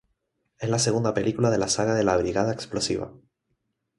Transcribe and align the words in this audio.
Es 0.57 0.67
la 0.67 0.79
segunda 0.79 1.13
película 1.13 1.51
de 1.51 1.59
la 1.59 1.67
saga 1.67 1.93
de 1.93 2.03
la 2.03 2.17
"Brigada 2.17 2.51
explosiva". 2.53 3.13